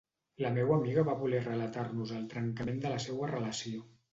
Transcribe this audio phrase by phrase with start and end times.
[0.43, 3.89] La meua amiga va voler relatar-nos el trencament de la seua relació.